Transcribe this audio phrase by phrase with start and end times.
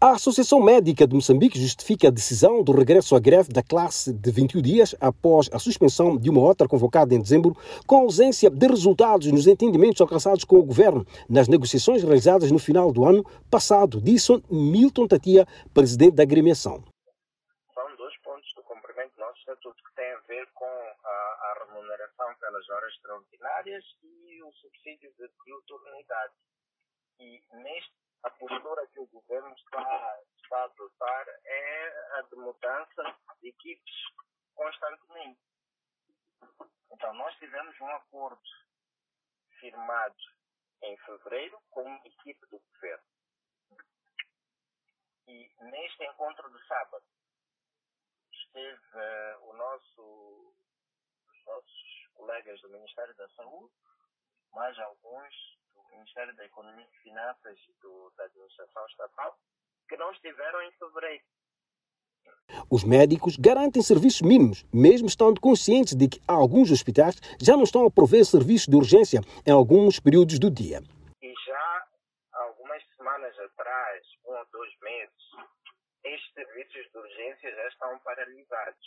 [0.00, 4.30] A Associação Médica de Moçambique justifica a decisão do regresso à greve da classe de
[4.30, 9.26] 21 dias após a suspensão de uma outra convocada em dezembro, com ausência de resultados
[9.32, 14.40] nos entendimentos alcançados com o governo nas negociações realizadas no final do ano passado, disse
[14.48, 15.44] Milton Tatia,
[15.74, 16.84] presidente da agremiação.
[17.74, 21.66] São dois pontos do cumprimento do nosso estatuto que têm a ver com a, a
[21.66, 26.34] remuneração pelas horas extraordinárias e o subsídio de diuturnidade.
[27.18, 33.16] E neste a postura que o governo está, está a adotar é a de mudança
[33.40, 33.94] de equipes
[34.54, 35.40] constantemente.
[36.90, 38.42] Então, nós tivemos um acordo
[39.60, 40.16] firmado
[40.82, 43.04] em fevereiro com uma equipe do governo.
[45.26, 47.04] E neste encontro de sábado
[48.32, 50.54] esteve uh, o nosso,
[51.28, 53.74] os nossos colegas do Ministério da Saúde,
[54.52, 55.57] mais alguns
[55.90, 59.38] Ministério da Economia e Finanças e do, da Administração Estatal,
[59.88, 61.24] que não estiveram em fevereiro.
[62.70, 67.86] Os médicos garantem serviços mínimos, mesmo estando conscientes de que alguns hospitais já não estão
[67.86, 70.80] a prover serviços de urgência em alguns períodos do dia.
[71.22, 71.86] E já
[72.32, 75.14] algumas semanas atrás, um ou dois meses,
[76.04, 78.86] estes serviços de urgência já estão paralisados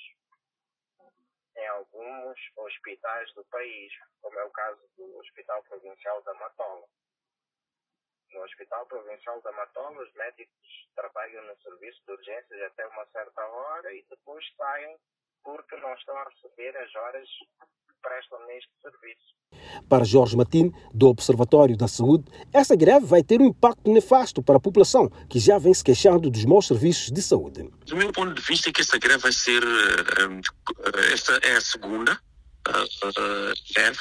[1.56, 6.88] em alguns hospitais do país, como é o caso do Hospital Provincial da Matola.
[8.32, 13.46] No Hospital Provincial da Matola, os médicos trabalham no serviço de urgências até uma certa
[13.46, 14.98] hora e depois saem
[15.44, 17.30] porque não estão a receber as horas
[18.02, 19.32] prestam neste serviço.
[19.88, 24.58] Para Jorge Matin, do Observatório da Saúde, essa greve vai ter um impacto nefasto para
[24.58, 27.70] a população, que já vem se queixando dos maus serviços de saúde.
[27.86, 29.64] Do meu ponto de vista, é que essa greve vai ser.
[29.64, 30.42] Uh,
[31.14, 34.00] esta é a segunda uh, greve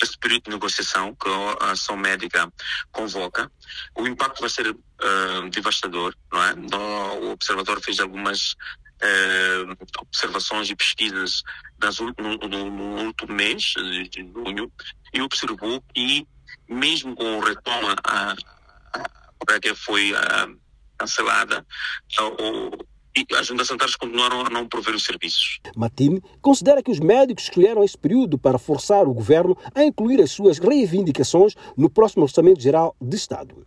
[0.00, 1.28] neste período de negociação que
[1.60, 2.50] a ação médica
[2.92, 3.50] convoca.
[3.96, 4.76] O impacto vai ser
[5.50, 6.54] devastador, não é?
[7.18, 8.54] O Observatório fez algumas
[9.02, 11.42] uh, observações e pesquisas
[11.78, 14.70] das, no, no, no, último mês de, de junho
[15.12, 16.26] e observou que
[16.68, 18.32] mesmo com o retoma a,
[18.94, 20.48] a, que foi a,
[20.98, 21.66] cancelada
[22.20, 22.86] o,
[23.16, 25.58] e as juntas sanitárias continuaram a não prover os serviços.
[25.74, 30.30] Matine considera que os médicos escolheram esse período para forçar o governo a incluir as
[30.32, 33.66] suas reivindicações no próximo Orçamento Geral de Estado.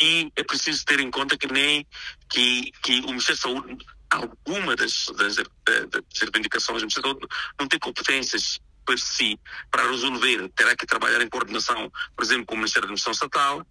[0.00, 1.86] E é preciso ter em conta que nem
[2.28, 7.18] que, que o Ministério da Saúde alguma das, das, das reivindicações, o Ministério
[7.58, 9.38] não tem competências por si
[9.70, 13.66] para resolver, terá que trabalhar em coordenação, por exemplo, com o Ministério da Administração Estatal,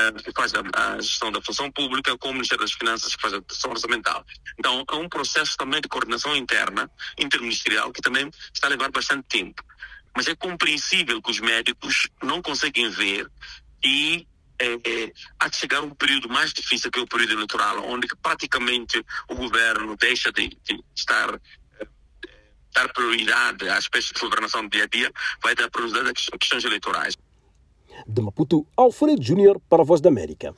[0.00, 3.34] eh, que faz a, gestão da função pública, com o Ministério das Finanças, que faz
[3.34, 4.24] a gestão orçamental.
[4.58, 9.26] Então, é um processo também de coordenação interna, interministerial, que também está a levar bastante
[9.28, 9.62] tempo.
[10.16, 13.30] Mas é compreensível que os médicos não conseguem ver
[13.84, 14.26] e
[14.58, 19.04] é, é, há de chegar um período mais difícil que o período eleitoral, onde praticamente
[19.28, 21.34] o governo deixa de, de estar
[21.80, 21.86] é,
[22.74, 26.64] dar prioridade às aspectos de governação do dia a dia, vai dar prioridade a questões
[26.64, 27.16] eleitorais.
[28.06, 30.54] De Maputo, Alfredo Júnior para a Voz da América.